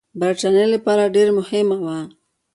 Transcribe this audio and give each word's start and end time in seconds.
برټانیې 0.19 0.65
لپاره 0.73 1.11
ډېر 1.15 1.27
مهم 1.39 1.67
وه. 1.85 1.97